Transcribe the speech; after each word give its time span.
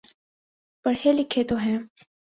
پڑھے 0.85 1.13
لکھے 1.13 1.43
تو 1.43 1.55
ہیں۔ 1.57 1.77